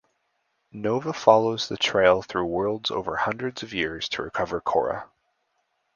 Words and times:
Nova 0.71 1.13
follows 1.13 1.69
the 1.69 1.77
trail 1.77 2.23
through 2.23 2.45
worlds 2.45 2.89
over 2.89 3.17
hundreds 3.17 3.61
of 3.61 3.71
years 3.71 4.09
to 4.09 4.23
recover 4.23 4.59
Kora. 4.59 5.07